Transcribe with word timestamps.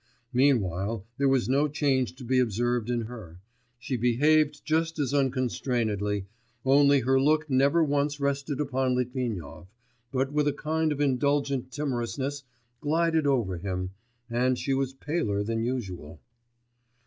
Meanwhile 0.33 1.05
there 1.19 1.29
was 1.29 1.47
no 1.47 1.67
change 1.67 2.15
to 2.15 2.23
be 2.23 2.39
observed 2.39 2.89
in 2.89 3.01
her; 3.01 3.39
she 3.77 3.97
behaved 3.97 4.65
just 4.65 4.97
as 4.97 5.13
unconstrainedly... 5.13 6.25
only 6.65 7.01
her 7.01 7.19
look 7.21 7.47
never 7.51 7.83
once 7.83 8.19
rested 8.19 8.59
upon 8.59 8.95
Litvinov, 8.95 9.67
but 10.11 10.33
with 10.33 10.47
a 10.47 10.53
kind 10.53 10.91
of 10.91 10.99
indulgent 11.01 11.71
timorousness 11.71 12.41
glided 12.79 13.27
over 13.27 13.57
him, 13.59 13.91
and 14.27 14.57
she 14.57 14.73
was 14.73 14.93
paler 14.95 15.43
than 15.43 15.61
usual. 15.61 16.19